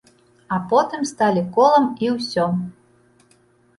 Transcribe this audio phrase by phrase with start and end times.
[0.55, 2.45] А потым сталі колам і ўсё.